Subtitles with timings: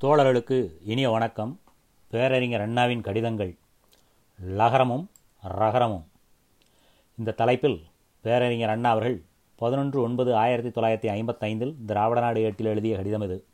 [0.00, 1.60] தோழர்களுக்கு இனிய வணக்கம்.
[2.10, 3.56] பேரறிஞர் அண்ணாவின் கடிதங்கள்.
[4.46, 5.06] லகரமும்
[5.48, 6.04] ரகரமும்.
[7.18, 7.84] இந்த தலைப்பில்
[8.20, 9.22] பேரறிஞர் அண்ணா அவர்கள்
[9.56, 13.44] பதினொன்று ஒன்பது ஆயிரத்தி தொள்ளாயிரத்தி ஐம்பத்தைந்தில் திராவிட நாடு எட்டில் எழுதிய கடிதம் இது.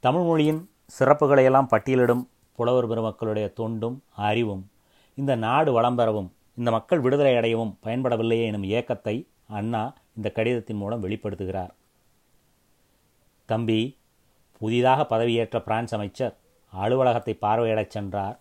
[0.00, 4.70] தமிழ் மொழியின் சிறப்புகளையெல்லாம் பட்டியலிடும் புலவர் பெருமக்களுடைய தொண்டும் அறிவும்
[5.14, 11.08] இந்த நாடு வளம் பெறவும் இந்த மக்கள் விடுதலை அடையவும் பயன்படவில்லையே எனும் இயக்கத்தை அண்ணா இந்த கடிதத்தின் மூலம்
[11.08, 11.70] வெளிப்படுத்துகிறார்.
[13.44, 14.00] தம்பி
[14.62, 16.34] புதிதாக பதவியேற்ற பிரான்ஸ் அமைச்சர்
[16.72, 18.36] அலுவலகத்தை பார்வையிடச் சென்றார்.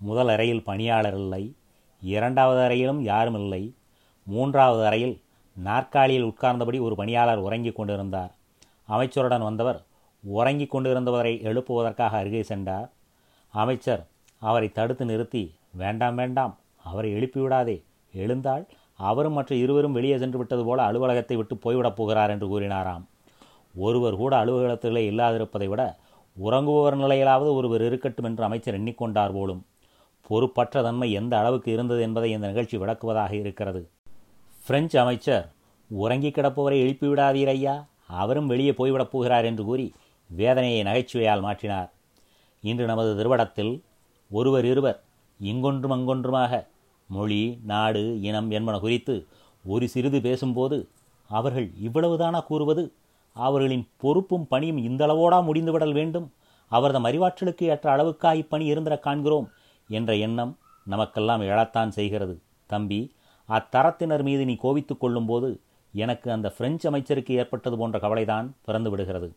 [0.00, 1.54] முதல் அறையில் பணியாளர் இல்லை.
[2.02, 3.74] இரண்டாவது அறையிலும் யாரும் இல்லை.
[4.22, 5.20] மூன்றாவது அறையில்
[5.56, 8.32] நாற்காலியில் உட்கார்ந்தபடி ஒரு பணியாளர் உறங்கிக் கொண்டிருந்தார்.
[8.86, 9.82] அமைச்சருடன் வந்தவர்
[10.24, 12.88] உறங்கிக் கொண்டிருந்தவரை எழுப்புவதற்காக அருகே சென்றார்.
[13.54, 14.06] அமைச்சர்
[14.38, 17.76] அவரை தடுத்து நிறுத்தி வேண்டாம் வேண்டாம் அவரை எழுப்பிவிடாதே
[18.12, 18.64] எழுந்தால்
[18.96, 23.04] அவரும் மற்ற இருவரும் வெளியே சென்று விட்டது போல அலுவலகத்தை விட்டு போய்விடப் போகிறார் என்று கூறினாராம்.
[23.84, 25.82] ஒருவர் கூட அலுவலகத்திலே இல்லாதிருப்பதை விட
[26.36, 29.62] உறங்குபவர் நிலையிலாவது ஒருவர் இருக்கட்டும் என்று அமைச்சர் எண்ணிக்கொண்டார் போலும்.
[30.28, 33.82] பொறுப்பற்ற தன்மை எந்த அளவுக்கு இருந்தது என்பதை இந்த நிகழ்ச்சி விளக்குவதாக இருக்கிறது.
[34.66, 35.46] பிரெஞ்சு அமைச்சர்
[35.90, 37.76] உறங்கி கிடப்பவரை எழுப்பிவிடாதீர் ஐயா.
[38.22, 39.86] அவரும் வெளியே போய்விடப் போகிறார் என்று கூறி
[40.30, 41.90] வேதனையை நகைச்சுவையால் மாற்றினார்.
[42.64, 43.72] இன்று நமது திருவடத்தில்
[44.30, 44.98] ஒருவர் இருவர்
[45.40, 46.66] இங்கொன்றும் அங்கொன்றுமாக
[47.08, 49.14] மொழி நாடு இனம் என்பன குறித்து
[49.64, 50.78] ஒரு சிறிது பேசும்போது
[51.30, 52.84] அவர்கள் இவ்வளவுதானா கூறுவது?
[53.38, 56.32] அவர்களின் பொறுப்பும் பணியும் இந்தளவோடா முடிந்துவிடல் வேண்டும்.
[56.68, 59.48] அவரது அறிவாற்றலுக்கு ஏற்ற அளவுக்கா இப்பணி இருந்திட காண்கிறோம்
[59.88, 62.34] என்ற எண்ணம் நமக்கெல்லாம் எழத்தான் செய்கிறது.
[62.66, 63.00] தம்பி
[63.48, 65.60] அத்தரத்தினர் மீது நீ கோபித்துக் கொள்ளும்போது
[65.92, 69.28] எனக்கு அந்த பிரெஞ்சு அமைச்சருக்கு ஏற்பட்டது போன்ற கவலைதான் பிறந்து விடுகிறது.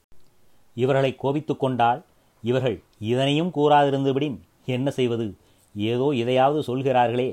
[0.75, 2.01] இவர்களை கோபித்து கொண்டால்
[2.43, 5.35] இவர்கள் இதனையும் கூறாதிருந்துவிடின் என்ன செய்வது?
[5.75, 7.29] ஏதோ இதையாவது சொல்கிறார்களே.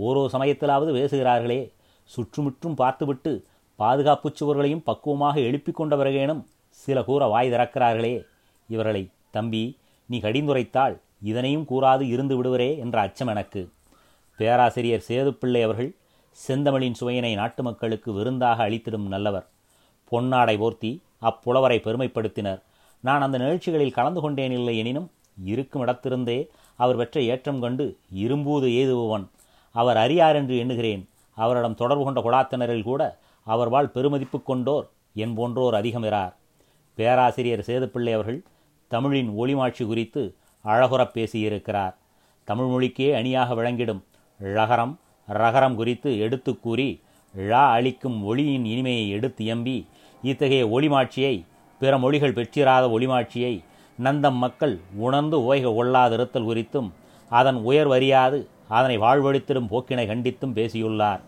[0.00, 1.60] ஓரோ சமயத்திலாவது பேசுகிறார்களே.
[2.04, 3.32] சுற்றுமுற்றும் பார்த்துவிட்டு
[3.78, 8.24] பாதுகாப்புச் சுவர்களையும் பக்குவமாக எழுப்பிக் கொண்ட பிறகேனும் சில கூற வாய் திறக்கிறார்களே.
[8.68, 13.70] இவர்களை தம்பி நீ கடிந்துரைத்தால் இதனையும் கூறாது இருந்து விடுவரே என்ற அச்சம் எனக்கு.
[14.36, 15.96] பேராசிரியர் சேதுப்பிள்ளை அவர்கள்
[16.46, 19.46] செந்தமிழின் சுவையினை நாட்டு மக்களுக்கு விருந்தாக அளித்திடும் நல்லவர்.
[20.10, 22.60] பொன்னாடை போர்த்தி அப்புலவரை பெருமைப்படுத்தினர்.
[23.00, 25.10] நான் அந்த நிகழ்ச்சிகளில் கலந்து கொண்டேனில்லை எனினும்
[25.44, 29.26] இருக்கும் இடத்திருந்தே அவர் பெற்ற ஏற்றம் கண்டு இரும்பூது ஏதுபவன்.
[29.72, 31.08] அவர் அறியார் என்று எண்ணுகிறேன்.
[31.34, 36.34] அவரிடம் தொடர்பு கொண்ட குழாத்தினரில் கூட அவர் வாழ் பெருமதிப்பு கொண்டோர் என் போன்றோர் அதிகமிறார்
[36.98, 38.40] பேராசிரியர் சேதுப்பிள்ளை அவர்கள்
[38.90, 40.22] தமிழின் ஒளிமாட்சி குறித்து
[40.64, 41.94] அழகுறப் பேசியிருக்கிறார்.
[42.44, 44.02] தமிழ் மொழிக்கே அணியாக விளங்கிடும்
[44.40, 44.94] ழகரம்
[45.26, 46.88] ரகரம் குறித்து எடுத்து கூறி
[47.34, 49.76] ழா அளிக்கும் ஒளியின் இனிமையை எடுத்து எம்பி
[50.22, 51.34] இத்தகைய ஒளிமாட்சியை
[51.80, 53.54] பிற மொழிகள் பெற்றிராத ஒளிமாட்சியை
[53.98, 56.90] நந்தம் மக்கள் உணர்ந்து ஓய்க கொள்ளாதிருத்தல் குறித்தும்
[57.30, 58.38] அதன் உயர்வறியாது
[58.68, 61.22] அதனை வாழ்வழித்திடும் போக்கினை கண்டித்தும் பேசியுள்ளார்.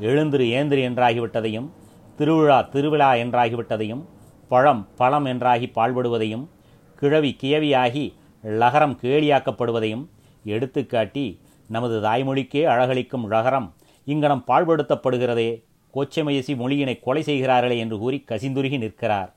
[0.00, 1.68] எழுந்திரு ஏந்திரு என்றாகிவிட்டதையும்
[2.16, 4.02] திருவிழா திருவிழா என்றாகிவிட்டதையும்
[4.48, 6.48] பழம் பழம் என்றாகி பாழ்படுவதையும்
[6.94, 10.04] கிழவி கிழவியாகி லகரம் கேலியாக்கப்படுவதையும்
[10.44, 11.38] எடுத்துக்காட்டி
[11.68, 13.72] நமது தாய்மொழிக்கே அழகளிக்கும் லகரம்
[14.04, 19.32] இங்கனம் பாழ்படுத்தப்படுகிறதே கொச்சமயசி மொழியினை கொலை செய்கிறார்களே என்று கூறி கசிந்துருகி நிற்கிறார்.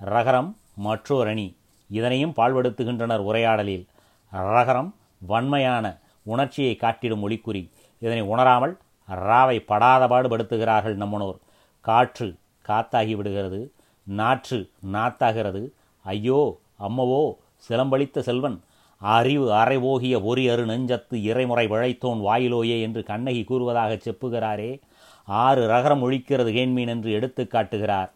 [0.00, 1.56] ரகரம் மற்றோர் அணி
[1.90, 3.86] இதனையும் பாழ்படுத்துகின்றனர் உரையாடலில்.
[4.32, 7.70] ரகரம் வன்மையான உணர்ச்சியை காட்டிடும் மொழிக்குறி.
[7.98, 11.38] இதனை உணராமல் ராவை படாதபாடு படுத்துகிறார்கள் நம்மனோர்.
[11.80, 12.34] காற்று
[12.68, 13.72] காத்தாகி விடுகிறது.
[14.02, 15.70] நாற்று நாத்தாகிறது.
[16.02, 16.58] ஐயோ
[16.88, 17.34] அம்மவோ
[17.68, 18.62] சிலம்பளித்த செல்வன்
[18.98, 24.80] அறிவு அறைவோகிய ஒரு அரு நெஞ்சத்து இறைமுறை விழைத்தோன் வாயிலோயே என்று கண்ணகி கூறுவதாக செப்புகிறாரே.
[25.24, 28.12] ஆறு ரகரம் ஒழிக்கிறது கேண்மீன் என்று எடுத்து காட்டுகிறார்.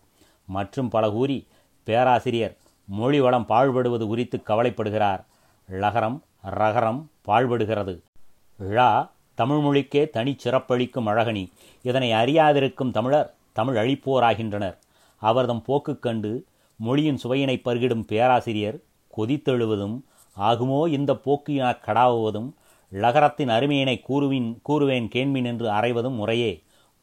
[0.46, 1.46] மற்றும் பல கூறி
[1.84, 5.24] பேராசிரியர் மொழி வளம் பாழ்படுவது குறித்து கவலைப்படுகிறார்.
[5.70, 8.00] லகரம் ரகரம் பாழ்படுகிறது.
[8.60, 11.50] ழா தமிழ்மொழிக்கே தனி சிறப்பளிக்கும் அழகனி
[11.82, 14.76] இதனை அறியாதிருக்கும் தமிழர் தமிழ் அழிப்போராகின்றனர்.
[15.22, 16.32] அவர்தம் போக்கு கண்டு
[16.76, 18.78] மொழியின் சுவையினை பருகிடும் பேராசிரியர்
[19.16, 19.96] கொதித்தெழுவதும்
[20.36, 22.50] ஆகுமோ இந்த போக்கு என கடாவுவதும்
[22.92, 26.52] லகரத்தின் அருமையினை கூறுவின் கூறுவேன் கேண்மின் என்று அறைவதும் முறையே.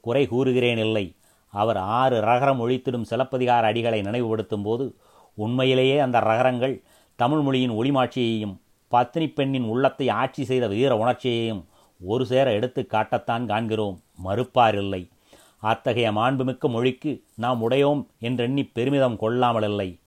[0.01, 1.05] குறை கூறுகிறேன் இல்லை
[1.53, 4.85] அவர் ஆறு ரகரம் ஒழித்திடும் சிலப்பதிகார அடிகளை நினைவுபடுத்தும் போது
[5.37, 6.75] உண்மையிலேயே அந்த ரகரங்கள்
[7.15, 8.55] தமிழ் மொழியின் ஒளிமாட்சியையும்
[8.91, 11.61] பத்தினி பெண்ணின் உள்ளத்தை ஆட்சி செய்த வீர உணர்ச்சியையும்
[12.01, 14.01] ஒரு சேர எடுத்து காட்டத்தான் காண்கிறோம்.
[14.25, 15.09] மறுப்பாரில்லை.
[15.57, 19.99] அத்தகைய மாண்புமிக்க மொழிக்கு நாம் உடையோம் என்றெண்ணி பெருமிதம் கொள்ளாமலில்லை.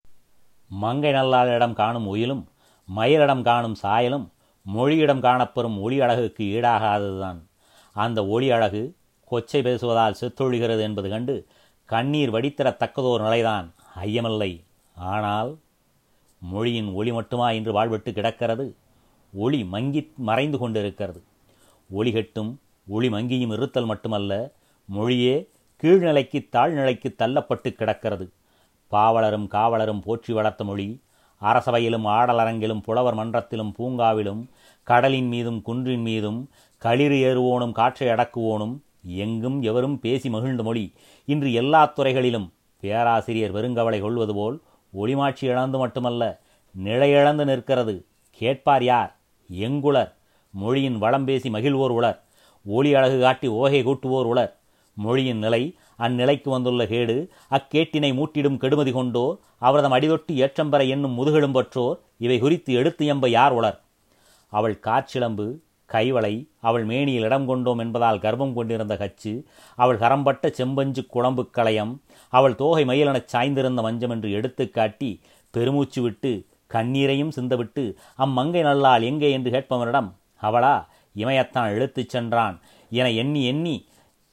[0.68, 2.44] மங்கை நல்லாளிடம் காணும் ஒயிலும்
[2.84, 4.28] மயிலிடம் காணும் சாயலும்
[4.74, 7.38] மொழியிடம் காணப்பெறும் ஒளி அழகுக்கு ஈடாகாததுதான்.
[7.92, 8.94] அந்த ஒளி அழகு
[9.30, 11.46] கொச்சை பேசுவதால் செத்தொழிகிறது என்பது கண்டு
[11.84, 13.72] கண்ணீர் வடித்திடத்தக்கதோர் நிலைதான்.
[14.04, 14.64] ஐயமில்லை.
[14.94, 15.56] ஆனால்
[16.38, 18.74] மொழியின் ஒளி மட்டுமா இன்று வாழ்விட்டு கிடக்கிறது?
[19.32, 21.22] ஒளி மங்கி மறைந்து கொண்டிருக்கிறது.
[21.92, 22.56] ஒளிகட்டும்
[22.88, 24.50] ஒளி மங்கியும் இருத்தல் மட்டுமல்ல
[24.84, 25.48] மொழியே
[25.82, 28.32] கீழ்நிலைக்கு தாழ்நிலைக்கு தள்ளப்பட்டு கிடக்கிறது.
[28.90, 31.00] பாவலரும் காவலரும் போற்றி வளர்த்த மொழி
[31.42, 34.48] அரசவையிலும் ஆடலரங்கிலும் புலவர் மன்றத்திலும் பூங்காவிலும்
[34.82, 36.48] கடலின் மீதும் குன்றின் மீதும்
[36.78, 40.94] களிறு ஏறுவோனும் காற்றை அடக்குவோனும் எங்கும் எவரும் பேசி மகிழ்ந்த மொழி.
[41.24, 44.60] இன்று எல்லா துறைகளிலும் பேராசிரியர் வெறுங்கவலை கொள்வது போல்
[44.96, 46.40] ஒளிமாட்சி இழந்து மட்டுமல்ல
[46.84, 48.04] நிலையிழந்து நிற்கிறது.
[48.30, 49.16] கேட்பார் யார்?
[49.48, 50.14] எங்குளர்.
[50.54, 52.18] மொழியின் வளம் பேசி மகிழ்வோர் உளர்.
[52.66, 54.52] ஒளி அழகு காட்டி ஓகை கூட்டுவோர் உளர்.
[54.96, 55.62] மொழியின் நிலை
[55.98, 57.16] அந்நிலைக்கு வந்துள்ள கேடு
[57.50, 63.52] அக்கேட்டினை மூட்டிடும் கெடுமதி கொண்டோர் அவரதம் அடிதொட்டி ஏற்றம் பெற என்னும் முதுகெலும்பற்றோர் இவை குறித்து எடுத்து எம்ப யார்
[63.52, 63.78] உளர்?
[64.52, 65.46] அவள் காற்றிளம்பு
[65.90, 69.32] கைவளை அவள் மேனியில் இடம் கொண்டோம் என்பதால் கர்ப்பம் கொண்டிருந்த கச்சு
[69.78, 71.92] அவள் கரம்பட்ட செம்பஞ்சு குழம்பு களையம்
[72.32, 75.10] அவள் தோகை மயிலெனச் சாய்ந்திருந்த மஞ்சம் என்று எடுத்து காட்டி
[75.54, 76.32] பெருமூச்சு விட்டு
[76.70, 77.84] கண்ணீரையும் சிந்தவிட்டு
[78.18, 80.10] அம்மங்கை நல்லாள் எங்கே என்று கேட்பவனிடம்
[80.42, 80.86] அவளா?
[81.16, 82.60] இமயத்தான் இழுத்துச் சென்றான்.
[82.90, 83.88] என எண்ணி எண்ணி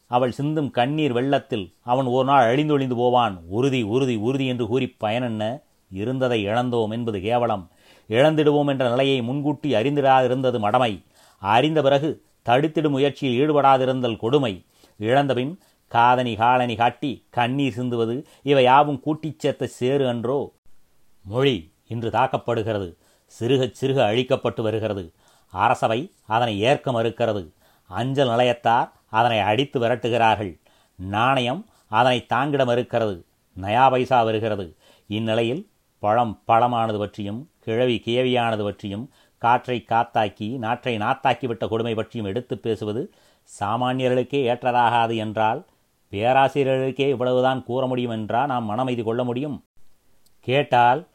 [0.07, 3.41] அவள் சிந்தும் கண்ணீர் வெள்ளத்தில் அவன் ஒரு நாள் அழிந்தொழிந்து போவான்.
[3.47, 5.61] உறுதி உறுதி உறுதி என்று கூறி பயனென்ன?
[5.91, 7.69] இருந்ததை இழந்தோம் என்பது கேவலம்.
[8.09, 11.03] இழந்திடுவோம் என்ற நிலையை முன்கூட்டி அறிந்திடாதிருந்தது மடமை.
[11.39, 14.65] அறிந்த பிறகு தடுத்திடும் முயற்சியில் ஈடுபடாதிருந்தல் கொடுமை.
[14.99, 15.59] இழந்தபின்
[15.91, 20.53] காதனி காலனி காட்டி கண்ணீர் சிந்துவது இவை யாவும் கூட்டிச் சேர்த்த சேரு அன்றோ?
[21.23, 22.95] மொழி இன்று தாக்கப்படுகிறது.
[23.25, 25.13] சிறுகச் சிறுக அழிக்கப்பட்டு வருகிறது.
[25.49, 27.53] அரசவை அதனை ஏற்க மறுக்கிறது.
[27.87, 30.59] அஞ்சல் நிலையத்தார் அதனை அடித்து விரட்டுகிறார்கள்.
[30.95, 33.23] நாணயம் அதனை தாங்கிட மறுக்கிறது.
[33.55, 34.77] நயா பைசா வருகிறது.
[35.07, 43.13] இந்நிலையில் பழம் பழமானது பற்றியும் கிழவி கிழவியானது பற்றியும் காற்றை காத்தாக்கி நாற்றை நாத்தாக்கிவிட்ட கொடுமை பற்றியும் எடுத்து பேசுவது
[43.59, 45.65] சாமானியர்களுக்கே ஏற்றதாகாது என்றால்
[46.11, 49.63] பேராசிரியர்களுக்கே இவ்வளவுதான் கூற முடியும் என்றால் நாம் மனமைதி கொள்ள முடியும்?
[50.39, 51.07] கேட்டால்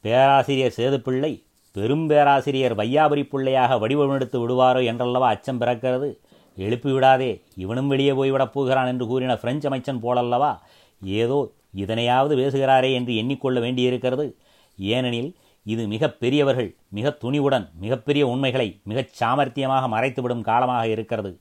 [0.00, 6.18] பேராசிரியர் சேதுப்பிள்ளை பெரும் பேராசிரியர் வையாபுரி பிள்ளையாக வடிவமெடுத்து விடுவாரோ என்றல்லவா அச்சம் பிறக்கிறது?
[6.56, 10.58] எழுப்பிவிடாதே இவனும் வெளியே போய்விடப் போகிறான் என்று கூறின பிரெஞ்சு அமைச்சன் போலல்லவா?
[11.02, 14.36] ஏதோ இதனையாவது பேசுகிறாரே என்று எண்ணிக்கொள்ள வேண்டியிருக்கிறது.
[14.78, 21.38] ஏனெனில் இது மிக பெரியவர்கள் மிக துணிவுடன் மிகப்பெரிய உண்மைகளை மிகச் சாமர்த்தியமாக மறைத்துவிடும் காலமாக இருக்கிறது.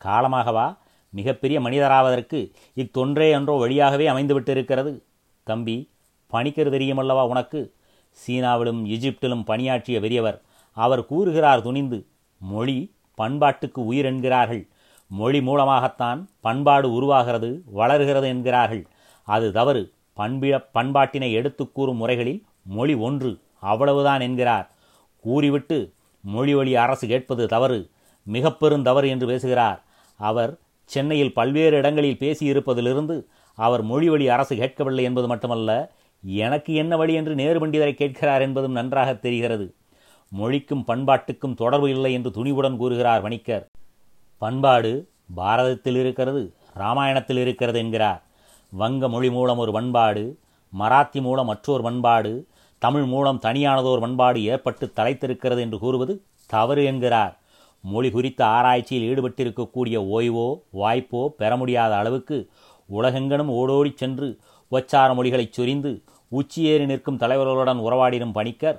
[0.00, 0.76] காலமாகவா?
[1.10, 2.38] மிகப்பெரிய மனிதராவதற்கு
[2.76, 4.92] இத்தொன்றே என்றோ வழியாகவே அமைந்துவிட்டிருக்கிறது.
[5.42, 5.90] தம்பி
[6.28, 7.60] பணிக்கர் தெரியுமல்லவா உனக்கு?
[8.12, 10.42] சீனாவிலும் எகிப்திலும் பணியாற்றிய பெரியவர்
[10.72, 12.06] அவர் கூறுகிறார் துணிந்து
[12.38, 12.92] மொழி
[13.22, 14.68] பண்பாட்டுக்கு உயிர் என்கிறார்கள்.
[15.08, 18.86] மொழி மூலமாகத்தான் பண்பாடு உருவாகிறது வளர்கிறது என்கிறார்கள்.
[19.24, 19.92] அது தவறு.
[20.16, 24.70] பண்பிழ பண்பாட்டினை எடுத்து கூறும் முறைகளில் மொழி ஒன்று அவ்வளவுதான் என்கிறார்.
[25.20, 27.90] கூறிவிட்டு மொழி வழி அரசு கேட்பது தவறு.
[28.22, 29.82] மிக பெருந்தவறு என்று பேசுகிறார்.
[30.16, 33.24] அவர் சென்னையில் பல்வேறு இடங்களில் பேசியிருப்பதிலிருந்து
[33.54, 35.92] அவர் மொழி வழி அரசு கேட்கவில்லை என்பது மட்டுமல்ல
[36.22, 39.74] எனக்கு என்ன வழி என்று நேரு பண்டிதரை கேட்கிறார் என்பதும் நன்றாக தெரிகிறது.
[40.32, 43.70] மொழிக்கும் பண்பாட்டுக்கும் தொடர்பு இல்லை என்று துணிவுடன் கூறுகிறார் வணிக்கர்
[44.38, 48.22] பண்பாடு பாரதத்தில் இருக்கிறது ராமாயணத்தில் இருக்கிறது என்கிறார்.
[48.72, 50.38] வங்க மொழி மூலம் ஒரு பண்பாடு
[50.78, 52.46] மராத்தி மூலம் மற்றொரு பண்பாடு
[52.78, 57.38] தமிழ் மூலம் தனியானதோர் பண்பாடு ஏற்பட்டு தலைத்திருக்கிறது என்று கூறுவது தவறு என்கிறார்.
[57.80, 62.36] மொழி குறித்த ஆராய்ச்சியில் ஈடுபட்டிருக்கக்கூடிய ஓய்வோ வாய்ப்போ பெற முடியாத அளவுக்கு
[62.90, 64.38] உலகெங்கனும் ஓடோடிச் சென்று
[64.72, 65.90] உச்சார மொழிகளைச் சொரிந்து
[66.32, 68.78] உச்சியேறி நிற்கும் தலைவர்களுடன் உறவாடிடும் பணிக்கர்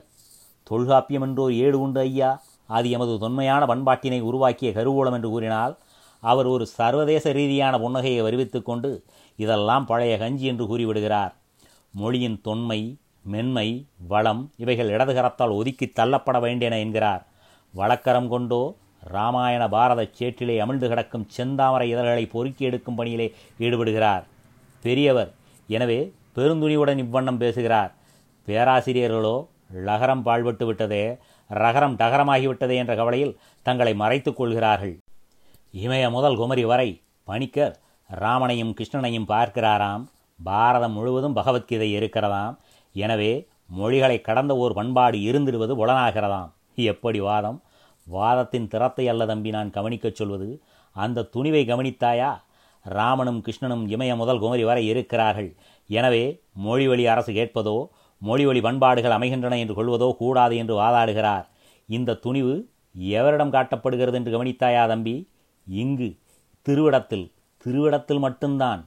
[0.63, 2.31] தொல்காப்பியம் என்றோர் ஏடு உண்டு ஐயா.
[2.67, 5.73] அது எமது தொன்மையான பண்பாட்டினை உருவாக்கிய கருவூலம் என்று கூறினால்
[6.23, 8.89] அவர் ஒரு சர்வதேச ரீதியான புன்னகையை வருவித்துக் கொண்டு
[9.35, 11.33] இதெல்லாம் பழைய கஞ்சி என்று கூறிவிடுகிறார்.
[11.91, 12.79] மொழியின் தொன்மை
[13.23, 13.67] மென்மை
[14.07, 17.27] வளம் இவைகள் இடதுகரத்தால் ஒதுக்கி தள்ளப்பட வேண்டியன என்கிறார்.
[17.73, 18.75] வழக்கரம் கொண்டோ
[19.11, 23.27] ராமாயண பாரத சேற்றிலே அமிழ்ந்து கிடக்கும் செந்தாமரை இதழ்களை பொறுக்கி எடுக்கும் பணியிலே
[23.59, 24.23] ஈடுபடுகிறார்.
[24.83, 25.31] பெரியவர்
[25.67, 27.93] எனவே பெருந்துணிவுடன் இவ்வண்ணம் பேசுகிறார்.
[28.47, 31.17] பேராசிரியர்களோ லகரம் பாழ்பட்டு விட்டதே
[31.47, 34.97] ரகரம் டகரமாகிவிட்டதே என்ற கவலையில் தங்களை மறைத்துக் கொள்கிறார்கள்.
[35.73, 37.79] இமய முதல் குமரி வரை பணிக்கர்
[38.09, 40.03] ராமனையும் கிருஷ்ணனையும் பார்க்கிறாராம்.
[40.43, 42.55] பாரதம் முழுவதும் பகவத்கீதை இருக்கிறதாம்.
[42.93, 46.49] எனவே மொழிகளை கடந்த ஓர் பண்பாடு இருந்திடுவது புலனாகிறதாம்.
[46.75, 47.61] எப்படி வாதம்?
[48.05, 50.61] வாதத்தின் திறத்தை அல்ல தம்பி நான் கவனிக்கச் சொல்வது.
[50.91, 52.43] அந்த துணிவை கவனித்தாயா?
[52.85, 55.49] ராமனும் கிருஷ்ணனும் இமய முதல் குமரி வரை இருக்கிறார்கள்.
[55.89, 56.23] எனவே
[56.65, 57.75] மொழி வழி அரசு கேட்பதோ
[58.21, 61.45] மொழி வழி பண்பாடுகள் அமைகின்றன என்று கொள்வதோ கூடாது என்று வாதாடுகிறார்.
[61.89, 62.55] இந்த துணிவு
[62.95, 65.15] எவரிடம் காட்டப்படுகிறது என்று கவனித்தாயா தம்பி?
[65.67, 66.09] இங்கு
[66.61, 67.25] திருவிடத்தில்
[67.65, 68.81] திருவிடத்தில் மட்டும்தான்.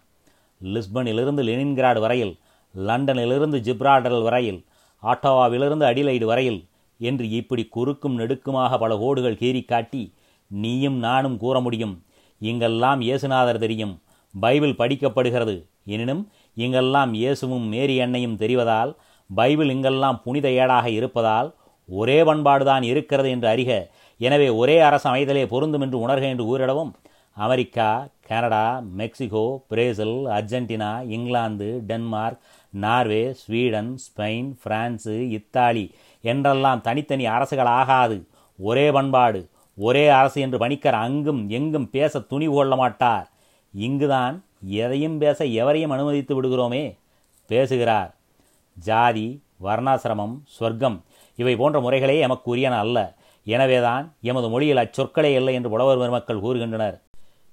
[0.60, 2.34] லிஸ்பனிலிருந்து லெனின்கிராடு வரையில்
[2.74, 4.60] லண்டனிலிருந்து ஜிப்ராடல் வரையில்
[5.02, 6.60] ஆட்டோவாவிலிருந்து அடிலைடு வரையில்
[7.00, 10.02] என்று இப்படி குறுக்கும் நெடுக்குமாக பல கோடுகள் கீறி காட்டி
[10.50, 11.94] நீயும் நானும் கூற முடியும்.
[12.40, 13.94] இங்கெல்லாம் இயேசுநாதர் தெரியும்.
[14.34, 15.56] பைபிள் படிக்கப்படுகிறது.
[15.84, 16.22] எனினும்
[16.54, 18.92] இங்கெல்லாம் இயேசுவும் மேரி எண்ணையும் தெரிவதால்
[19.30, 21.48] பைபிள் இங்கெல்லாம் புனித ஏடாக இருப்பதால்
[21.88, 23.72] ஒரே பண்பாடுதான் இருக்கிறது என்று அறிக.
[24.20, 26.92] எனவே ஒரே அரசு அமைதலே பொருந்தும் என்று உணர்க என்று கூறிடவும்
[27.36, 27.88] America
[28.28, 28.66] Canada
[28.98, 32.40] Mexico Brazil Argentina England Denmark
[32.72, 35.84] Norway Sweden Spain France Italy
[36.24, 38.16] என்றெல்லாம் தனித்தனி அரசுகள் ஆகாது.
[38.58, 39.40] ஒரே பண்பாடு.
[39.76, 43.30] ஒரே அரசு என்று பணிக்கர் அங்கும் எங்கும் பேச துணிவு கொள்ள மாட்டார்.
[43.74, 46.98] இங்குதான் எதையும் பேச எவரையும் அனுமதித்து விடுகிறோமே
[47.46, 48.14] பேசுகிறார்.
[48.76, 51.04] ஜாதி வர்ணாசிரமம் சொர்க்கம்
[51.36, 53.14] இவை போன்ற முறைகளே எமக்கு உரியன அல்ல.
[53.44, 56.96] எனவேதான் எமது மொழியில் அச்சொற்களே இல்லை என்று புலவர் பெருமக்கள் கூறுகின்றனர்.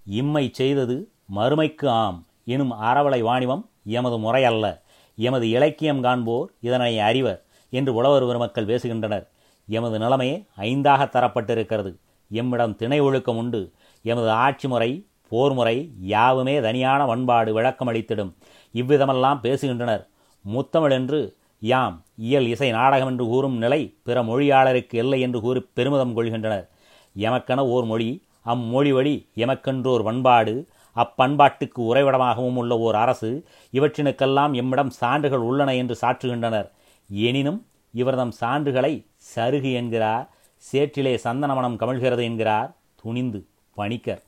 [0.06, 4.82] இம்மை செய்தது மறுமைக்கு ஆம் எனும் அறவளை வாணிபம் எமது முறையல்ல
[5.16, 9.28] எமது இலக்கியம் காண்போர் இதனை அறிவர் என்று உழவர் பெருமக்கள் பேசுகின்றனர்.
[9.68, 11.92] எமது நிலைமையே ஐந்தாக தரப்பட்டிருக்கிறது.
[12.40, 13.62] எம்மிடம் திணை ஒழுக்கம் உண்டு.
[14.06, 14.92] எமது ஆட்சி முறை
[15.32, 15.78] போர் முறை
[16.16, 18.32] யாவுமே தனியான பண்பாடு விளக்கமளித்திடும்
[18.80, 20.04] இவ்விதமெல்லாம் பேசுகின்றனர்.
[20.46, 21.20] முத்தமிழ் என்று
[21.62, 21.96] யாம்
[22.28, 26.66] இயல் இசை நாடகம் என்று கூறும் நிலை பிற மொழியாளருக்கு இல்லை என்று கூறி பெருமிதம் கொள்கின்றனர்.
[27.16, 28.10] எமக்கென ஓர் மொழி
[28.54, 30.56] அம்மொழி வழி எமக்கென்றோர் பண்பாடு
[30.96, 33.30] அப்பண்பாட்டுக்கு உறைவிடமாகவும் உள்ள ஓர் அரசு
[33.74, 36.68] இவற்றினுக்கெல்லாம் எம்மிடம் சான்றுகள் உள்ளன என்று சாற்றுகின்றனர்.
[37.10, 37.60] எனினும்
[37.94, 38.94] இவர்தம் சான்றுகளை
[39.32, 40.28] சருகு என்கிறார்.
[40.72, 42.76] சேற்றிலே சந்தனமனம் கமழ்கிறது என்கிறார்.
[42.96, 44.22] துணிந்து பணிக்கர்.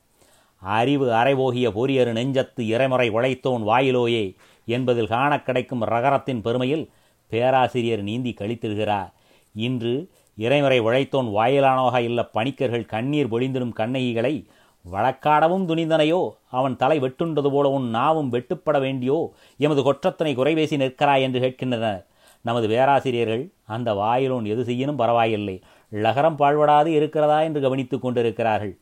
[0.58, 4.34] அறிவு அரைவோகிய பொரியரு நெஞ்சத்து இறைமுறை உழைத்தோன் வாயிலோயே
[4.66, 6.88] என்பதில் காணக் கிடைக்கும் ரகரத்தின் பெருமையில்
[7.26, 9.12] பேராசிரியர் நீந்தி கழித்திருக்கிறார்
[9.54, 14.46] இன்று இறைமுறை உழைத்தோன் வாயிலானோக இல்ல பணிக்கர்கள் கண்ணீர் பொழிந்திடும் கண்ணகிகளை
[14.92, 16.30] வழக்காடவும் துணிந்தனையோ?
[16.50, 19.32] அவன் தலை வெட்டுண்டது போல உன் நாவும் வெட்டுப்பட வேண்டியோ?
[19.58, 22.06] எமது கொற்றத்தனை குறைவேசி நிற்கிறாய் என்று கேட்கின்றனர்.
[22.46, 25.56] நமது பேராசிரியர்கள் அந்த வாயிலோன் எது செய்யணும் பரவாயில்லை.
[25.92, 28.74] லகரம் பாழ்படாது இருக்கிறதா என்று கவனித்துக் கொண்டிருக்கிறார்கள்.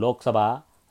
[0.00, 0.46] லோக்சபா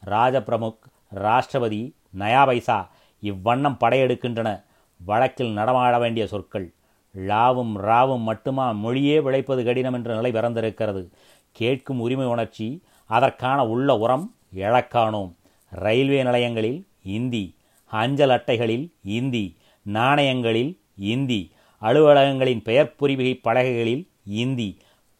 [0.05, 0.83] ராஜபிரமுக்
[1.15, 1.81] ராஷ்டிரபதி
[2.19, 2.77] நயா பைசா
[3.23, 4.63] இவ்வண்ணம் படையெடுக்கின்றன.
[5.05, 6.67] வழக்கில் நடமாட வேண்டிய சொற்கள்.
[7.15, 11.03] லாவும் ராவும் மட்டுமா மொழியே விளைப்பது கடினம் என்ற நிலை பிறந்திருக்கிறது.
[11.51, 12.67] கேட்கும் உரிமை உணர்ச்சி
[13.05, 15.31] அதற்கான உள்ள உரம் இழக்கானோம்.
[15.69, 17.45] ரயில்வே நிலையங்களில் இந்தி
[17.85, 19.45] அஞ்சல் அட்டைகளில் இந்தி
[19.83, 20.71] நாணயங்களில்
[21.13, 21.41] இந்தி
[21.85, 24.03] அலுவலகங்களின் பெயர் புரிவிகை பலகைகளில்
[24.41, 24.69] இந்தி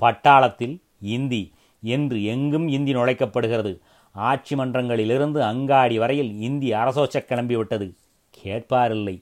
[0.02, 0.76] பட்டாளத்தில்
[1.16, 1.44] இந்தி
[1.84, 3.74] என்று எங்கும் இந்தி நுழைக்கப்படுகிறது.
[4.16, 7.88] ஆட்சி மன்றங்களிலிருந்து அங்காடி வரையில் இந்தி அரசோச்ச கிளம்பிவிட்டது.
[8.38, 9.16] கேட்பாரில்லை.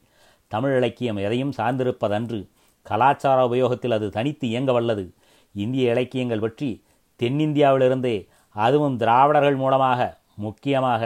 [0.47, 2.39] தமிழ் இலக்கியம் எதையும் சார்ந்திருப்பதன்று
[2.85, 5.05] கலாச்சார உபயோகத்தில் அது தனித்து இயங்க வல்லது
[5.55, 6.69] இந்திய இலக்கியங்கள் பற்றி
[7.19, 8.15] தென்னிந்தியாவிலிருந்தே
[8.55, 9.99] அதுவும் திராவிடர்கள் மூலமாக
[10.35, 11.03] முக்கியமாக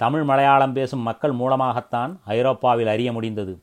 [0.00, 3.54] தமிழ் மலையாளம் பேசும் மக்கள் மூலமாகத்தான் ஐரோப்பாவில் அறிய முடிந்தது.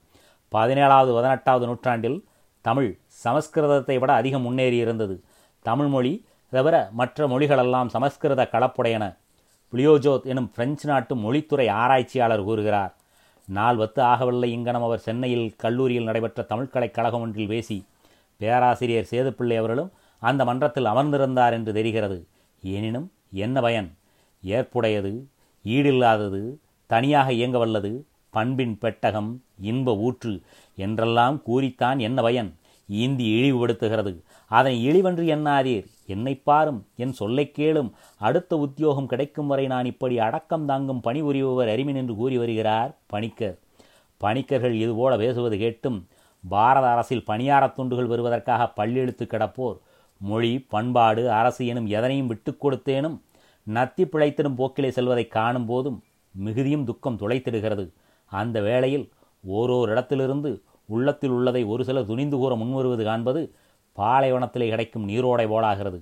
[0.56, 2.24] பதினேழாவது பதினெட்டாவது நூற்றாண்டில்
[2.62, 5.20] தமிழ் சமஸ்கிருதத்தை விட அதிகம் முன்னேறியிருந்தது
[5.62, 9.18] தமிழ் மொழி தவிர மற்ற மொழிகளெல்லாம் சமஸ்கிருத கலப்புடையன.
[9.72, 12.96] புளியோஜோத் எனும் பிரெஞ்சு நாட்டு மொழித்துறை ஆராய்ச்சியாளர் கூறுகிறார்
[13.54, 17.86] நால்வத்து ஆகவில்லை இங்கனம் அவர் சென்னையில் கல்லூரியில் நடைபெற்ற தமிழ்கலைக் கழகம் ஒன்றில் பேசி
[18.38, 22.28] பேராசிரியர் சேதுப்பிள்ளை அவர்களும் அந்த மன்றத்தில் அமர்ந்திருந்தார் என்று தெரிகிறது.
[22.62, 23.98] எனினும் என்ன பயன்?
[24.46, 25.28] ஏற்புடையது
[25.64, 30.42] ஈடில்லாதது தனியாக இயங்க வல்லது பண்பின் பெட்டகம் இன்ப ஊற்று
[30.76, 32.56] என்றெல்லாம் கூறித்தான் என்ன பயன்?
[32.88, 34.22] இந்தி இழிவுபடுத்துகிறது.
[34.48, 35.86] அதனை இழிவன்று எண்ணாதீர்.
[36.06, 36.86] என்னை பாரும்.
[36.96, 37.92] என் சொல்லைக் கேளும்.
[38.18, 43.58] அடுத்த உத்தியோகம் கிடைக்கும் வரை நான் இப்படி அடக்கம் தாங்கும் பணிபுரிபவர் அறிமின் என்று கூறி வருகிறார் பணிக்கர்.
[44.18, 46.08] பணிக்கர்கள் இதுபோல பேசுவது கேட்டும்.
[46.50, 49.78] பாரத அரசில் பணியாரத் துண்டுகள் வருவதற்காக பள்ளியெழுத்து கிடப்போர்.
[50.18, 53.20] மொழி பண்பாடு அரசு எனும் எதனையும் விட்டு கொடுத்தேனும்
[53.74, 57.92] நத்தி பிழைத்திடும் போக்கிலே செல்வதை காணும் போதும் மிகுதியும் துக்கம் துளைத்திடுகிறது.
[58.26, 59.12] அந்த வேளையில்
[59.48, 63.56] ஓரோர் இடத்திலிருந்து உள்ளத்தில் உள்ளதை ஒரு சிலர் துணிந்து கூற முன்வருவது காண்பது
[63.98, 66.02] பாலைவனத்திலே கிடைக்கும் நீரோடை போலாகிறது.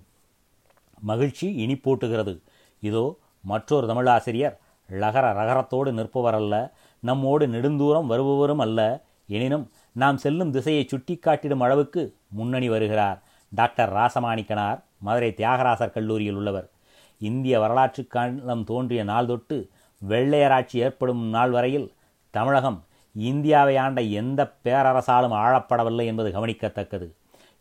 [1.00, 2.42] மகிழ்ச்சி இனிப்பூட்டுகிறது
[2.80, 4.58] இதோ மற்றொரு தமிழாசிரியர்
[4.90, 9.04] லகர ரகரத்தோடு நிற்பவர் அல்ல நம்மோடு நெடுந்தூரம் வருபவரும் அல்ல.
[9.28, 13.24] எனினும் நாம் செல்லும் திசையை சுட்டிக்காட்டிடும் அளவுக்கு முன்னணி வருகிறார்.
[13.50, 16.70] டாக்டர் ராசமாணிக்கனார் மதுரை தியாகராசர் கல்லூரியில் உள்ளவர்.
[17.20, 19.70] இந்திய வரலாற்று காலம் தோன்றிய நாள் தொட்டு
[20.08, 21.94] வெள்ளையராட்சி ஏற்படும் நாள் வரையில்
[22.34, 22.84] தமிழகம்
[23.16, 27.08] இந்தியாவை ஆண்ட எந்த பேரரசாலும் ஆழப்படவில்லை என்பது கவனிக்கத்தக்கது.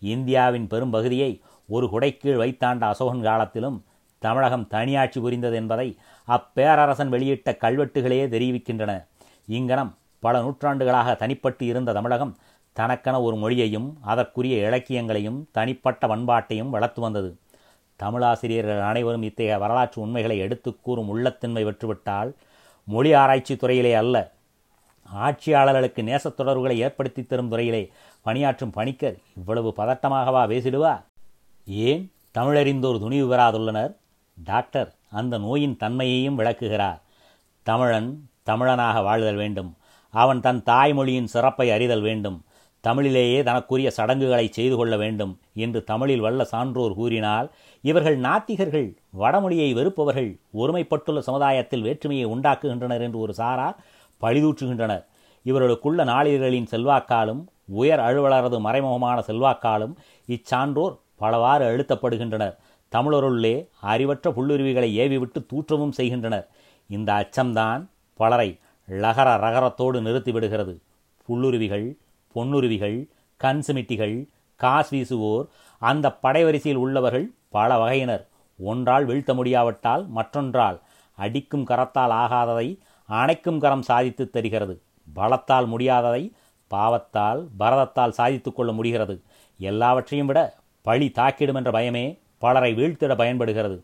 [0.01, 3.85] இந்தியாவின் பெரும்பகுதியை ஒரு குடைக்கீழ் வைத்தாண்ட அசோகன் காலத்திலும்
[4.19, 5.97] தமிழகம் தனியாட்சி புரிந்தது என்பதை
[6.29, 8.93] அப்பேரரசன் வெளியிட்ட கல்வெட்டுகளே தெரிவிக்கின்றன.
[9.47, 12.37] இங்கனம் பல நூற்றாண்டுகளாக தனிப்பட்டு இருந்த தமிழகம்
[12.77, 17.31] தனக்கென ஒரு மொழியையும் அதற்குரிய இலக்கியங்களையும் தனிப்பட்ட பண்பாட்டையும் வளர்த்து வந்தது.
[18.01, 22.31] தமிழாசிரியர்கள் அனைவரும் இத்தகைய வரலாற்று உண்மைகளை எடுத்துக்கூறும் உள்ளத்தின்மை வெற்றுவிட்டால்
[22.89, 24.17] மொழி ஆராய்ச்சி துறையிலே அல்ல
[25.15, 27.91] ஆட்சியாளர்களுக்கு நேசத் தொடர்புகளை ஏற்படுத்தி தரும் துறையிலே
[28.23, 31.03] பணியாற்றும் பணிக்கர் இவ்வளவு பதட்டமாகவா பேசிடுவார்
[31.67, 33.93] ஏன் தமிழறிந்தோர் துணிவு பெறாதுள்ளனர்?
[34.45, 37.03] டாக்டர் அந்த நோயின் தன்மையையும் விளக்குகிறார்.
[37.63, 39.77] தமிழன் தமிழனாக வாழ்தல் வேண்டும்.
[40.11, 42.45] அவன் தன் தாய்மொழியின் சிறப்பை அறிதல் வேண்டும்.
[42.85, 47.51] தமிழிலேயே தனக்குரிய சடங்குகளை செய்து கொள்ள வேண்டும் என்று தமிழில் வல்ல சான்றோர் கூறினால்
[47.81, 53.77] இவர்கள் நாத்திகர்கள் வடமொழியை வெறுப்பவர்கள் ஒருமைப்பட்டுள்ள சமுதாயத்தில் வேற்றுமையை உண்டாக்குகின்றனர் என்று ஒரு சாரார்
[54.23, 55.05] பழிதூற்றுகின்றனர்.
[55.45, 59.95] இவர்களுக்குள்ள நாளிதழ்களின் செல்வாக்காலும் உயர் அலுவலரது மறைமுகமான செல்வாக்காலும்
[60.27, 62.57] இச்சான்றோர் பலவாறு அழுத்தப்படுகின்றனர்.
[62.93, 66.49] தமிழருள்ளே அறிவற்ற புல்லுருவிகளை ஏவிவிட்டு தூற்றவும் செய்கின்றனர்.
[66.89, 68.59] இந்த அச்சம்தான் பலரை
[68.91, 70.75] லகர ரகரத்தோடு நிறுத்திவிடுகிறது.
[71.29, 71.97] புல்லுருவிகள்
[72.35, 75.47] பொன்னுருவிகள் கண் சிமிட்டிகள் காஸ் வீசுவோர்
[75.79, 78.29] அந்த படைவரிசையில் உள்ளவர்கள் பல வகையினர்.
[78.59, 80.81] ஒன்றால் வீழ்த்த முடியாவிட்டால் மற்றொன்றால்
[81.17, 82.79] அடிக்கும் கரத்தால் ஆகாததை
[83.09, 84.81] அணைக்கும் கரம் சாதித்து தருகிறது.
[85.15, 86.33] பலத்தால் முடியாததை
[86.71, 89.23] பாவத்தால் பரதத்தால் சாதித்து கொள்ள முடிகிறது.
[89.59, 93.83] எல்லாவற்றையும் விட பழி தாக்கிடும் என்ற பயமே பலரை வீழ்த்திட பயன்படுகிறது.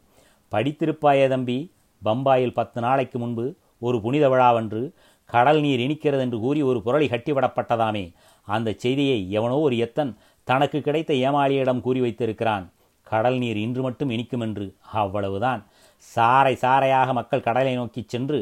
[0.52, 1.72] படித்திருப்பாயே தம்பி
[2.04, 4.92] பம்பாயில் பத்து நாளைக்கு முன்பு ஒரு புனித விழாவன்று
[5.24, 8.12] கடல் நீர் இனிக்கிறது என்று கூறி ஒரு புரளி கட்டிவிடப்பட்டதாமே.
[8.42, 12.70] அந்த செய்தியை எவனோ ஒரு எத்தன் தனக்கு கிடைத்த ஏமாளியிடம் கூறி வைத்திருக்கிறான்.
[13.02, 15.66] கடல் நீர் இன்று மட்டும் இனிக்கும் என்று அவ்வளவுதான்.
[16.02, 18.38] சாறை சாறையாக மக்கள் கடலை நோக்கிச் சென்று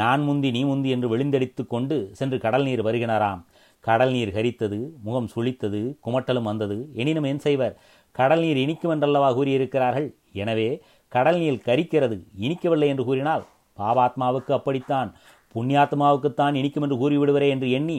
[0.00, 3.40] நான் முந்தி நீ முந்தி என்று விழுந்தடித்து கொண்டு சென்று கடல் நீர் வருகினராம்.
[3.84, 6.76] கடல் நீர் கரித்தது முகம் சுளித்தது குமட்டலும் வந்தது.
[7.02, 7.74] எனினும் என் செய்வர்
[8.16, 10.08] கடல் நீர் இனிக்கும் என்றல்லவா கூறியிருக்கிறார்கள்?
[10.42, 10.68] எனவே
[11.12, 13.44] கடல் நீர் கரிக்கிறது இனிக்கவில்லை என்று கூறினால்
[13.78, 15.10] பாபாத்மாவுக்கு அப்படித்தான்
[15.54, 17.98] புண்ணியாத்மாவுக்குத்தான் இனிக்கும் என்று கூறிவிடுவரே என்று எண்ணி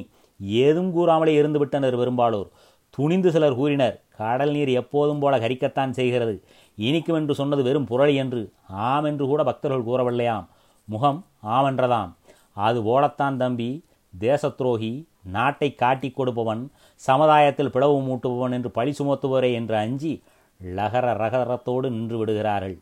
[0.66, 2.50] ஏதும் கூறாமலே இருந்துவிட்டனர் பெரும்பாலோர்.
[2.98, 6.34] துணிந்து சிலர் கூறினர் கடல் நீர் எப்போதும் போல கரிக்கத்தான் செய்கிறது.
[6.76, 8.42] இனிக்கும் என்று சொன்னது வெறும் புரளி என்று.
[8.68, 10.46] ஆம் என்று கூட பக்தர்கள் கூறவில்லையாம்.
[10.88, 12.12] முகம் ஆமென்றதாம்
[12.54, 13.86] அது ஓடத்தான் தம்பி.
[14.20, 20.24] தேசத்துரோகி நாட்டை காட்டி கொடுப்பவன் சமுதாயத்தில் பிளவு மூட்டுபவன் என்று பழி சுமத்துவரே என்று அஞ்சி
[20.60, 22.78] லகர ரகரத்தோடு நின்று விடுகிறார்கள்.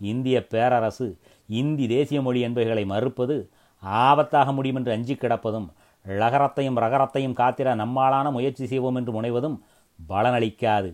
[0.00, 3.36] இந்திய பேரரசு இந்தி தேசிய மொழி என்பவைகளை மறுப்பது
[3.82, 5.68] ஆபத்தாக முடியும் என்று அஞ்சி கிடப்பதும்
[6.06, 9.56] லகரத்தையும் ரகரத்தையும் காத்திர நம்மாலான முயற்சி செய்வோம் என்று முனைவதும்
[10.08, 10.90] பலனளிக்காது.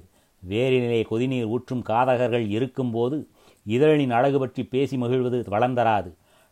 [0.48, 3.28] வேரினிலே கொதிநீர் ஊற்றும் காதகர்கள் இருக்கும்போது
[3.66, 6.10] இதழின் அழகு பற்றி பேசி மகிழ்வது வளர்ந்தராது.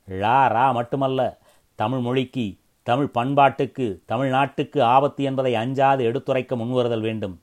[0.09, 1.39] லா ரா மட்டுமல்ல
[1.75, 7.41] தமிழ் மொழிக்கு தமிழ் பண்பாட்டுக்கு தமிழ்நாட்டுக்கு ஆபத்து என்பதை அஞ்சாது எடுத்துரைக்க முன்வருதல் வேண்டும்.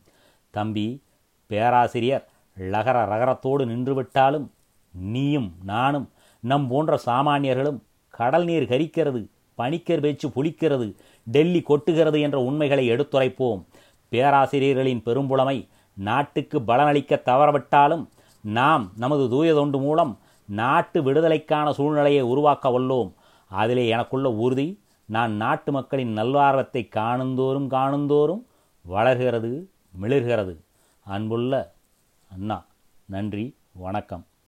[0.51, 1.03] தம்பி
[1.47, 4.51] பேராசிரியர் லகர ரகரத்தோடு நின்றுவிட்டாலும்
[4.93, 9.21] நீயும் நானும் நம் போன்ற சாமானியர்களும் கடல் நீர் கரிக்கிறது
[9.55, 13.61] பனிக்கர் பேச்சு புளிக்கிறது டெல்லி கொட்டுகிறது என்ற உண்மைகளை எடுத்துரைப்போம்.
[14.09, 18.07] பேராசிரியர்களின் பெரும்புலமை நாட்டுக்கு பலனளிக்க தவறவிட்டாலும்
[18.41, 23.13] நாம் நமது தூய தொண்டு மூலம் நாட்டு விடுதலைக்கான சூழ்நிலையை உருவாக்க வல்லோம்.
[23.49, 28.43] அதிலே எனக்குள்ள உறுதி நான் நாட்டு மக்களின் நல்வார்வத்தை காணுந்தோறும் காணுந்தோறும்
[28.81, 29.69] வளர்கிறது
[30.01, 30.57] மிளிர்கிறது.
[31.03, 31.73] அன்புள்ள
[32.29, 32.65] அண்ணா
[33.05, 34.25] நன்றி வணக்கம்.